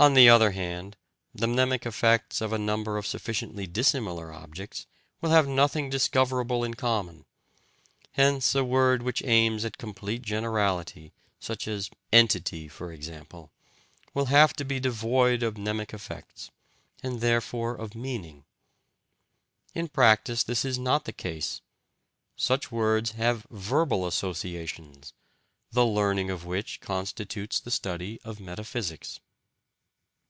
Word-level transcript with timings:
On 0.00 0.14
the 0.14 0.28
other 0.28 0.52
hand, 0.52 0.96
the 1.34 1.48
mnemic 1.48 1.84
effects 1.84 2.40
of 2.40 2.52
a 2.52 2.56
number 2.58 2.98
of 2.98 3.04
sufficiently 3.04 3.66
dissimilar 3.66 4.32
objects 4.32 4.86
will 5.20 5.30
have 5.30 5.48
nothing 5.48 5.90
discoverable 5.90 6.62
in 6.62 6.74
common; 6.74 7.24
hence 8.12 8.54
a 8.54 8.62
word 8.62 9.02
which 9.02 9.24
aims 9.24 9.64
at 9.64 9.76
complete 9.76 10.22
generality, 10.22 11.12
such 11.40 11.66
as 11.66 11.90
"entity" 12.12 12.68
for 12.68 12.92
example, 12.92 13.50
will 14.14 14.26
have 14.26 14.52
to 14.52 14.64
be 14.64 14.78
devoid 14.78 15.42
of 15.42 15.54
mnemic 15.58 15.92
effects, 15.92 16.52
and 17.02 17.20
therefore 17.20 17.74
of 17.74 17.96
meaning. 17.96 18.44
In 19.74 19.88
practice, 19.88 20.44
this 20.44 20.64
is 20.64 20.78
not 20.78 21.06
the 21.06 21.12
case: 21.12 21.60
such 22.36 22.70
words 22.70 23.12
have 23.18 23.48
VERBAL 23.50 24.06
associations, 24.06 25.12
the 25.72 25.84
learning 25.84 26.30
of 26.30 26.44
which 26.46 26.80
constitutes 26.80 27.58
the 27.58 27.72
study 27.72 28.20
of 28.22 28.38
metaphysics. 28.38 29.18